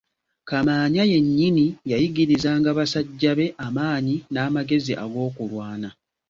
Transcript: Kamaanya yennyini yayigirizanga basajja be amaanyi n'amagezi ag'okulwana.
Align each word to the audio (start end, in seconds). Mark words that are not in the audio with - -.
Kamaanya 0.49 1.03
yennyini 1.11 1.65
yayigirizanga 1.91 2.69
basajja 2.77 3.31
be 3.37 3.45
amaanyi 3.65 4.15
n'amagezi 4.31 4.93
ag'okulwana. 5.03 5.89